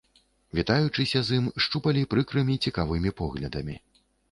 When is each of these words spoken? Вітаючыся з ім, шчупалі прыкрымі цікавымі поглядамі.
Вітаючыся 0.59 1.21
з 1.27 1.37
ім, 1.41 1.45
шчупалі 1.67 2.07
прыкрымі 2.15 2.59
цікавымі 2.65 3.15
поглядамі. 3.23 3.81